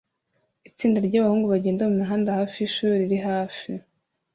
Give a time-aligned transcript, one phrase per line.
[0.69, 3.69] Itsinda ryabahungu bagenda mumihanda hafi yishuri riri hafi